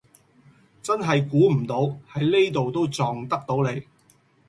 [0.81, 3.83] 真係估唔到喺呢度都撞得到你